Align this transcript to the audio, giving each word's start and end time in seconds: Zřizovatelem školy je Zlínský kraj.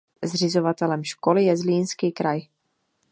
Zřizovatelem 0.23 1.03
školy 1.03 1.43
je 1.43 1.57
Zlínský 1.57 2.11
kraj. 2.11 2.41